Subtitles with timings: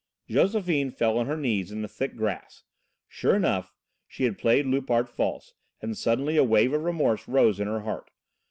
[0.27, 2.63] Josephine fell on her knees in the thick grass.
[3.07, 3.71] Sure enough
[4.07, 8.09] she had played Loupart false, and suddenly a wave of remorse rose in her heart.